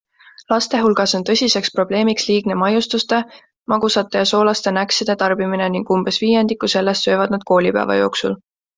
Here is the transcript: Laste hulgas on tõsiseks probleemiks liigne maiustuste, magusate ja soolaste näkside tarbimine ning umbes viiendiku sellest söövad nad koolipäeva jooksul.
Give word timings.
Laste 0.51 0.77
hulgas 0.85 1.11
on 1.19 1.25
tõsiseks 1.29 1.71
probleemiks 1.75 2.25
liigne 2.31 2.57
maiustuste, 2.63 3.21
magusate 3.75 4.23
ja 4.23 4.27
soolaste 4.33 4.75
näkside 4.81 5.19
tarbimine 5.27 5.71
ning 5.77 5.95
umbes 5.99 6.23
viiendiku 6.27 6.75
sellest 6.79 7.11
söövad 7.11 7.39
nad 7.39 7.51
koolipäeva 7.53 8.05
jooksul. 8.05 8.39